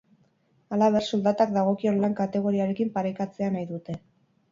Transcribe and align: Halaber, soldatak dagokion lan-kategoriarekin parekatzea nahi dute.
Halaber, 0.77 1.03
soldatak 1.17 1.53
dagokion 1.57 1.99
lan-kategoriarekin 2.05 2.91
parekatzea 2.97 3.51
nahi 3.57 3.69
dute. 3.75 3.99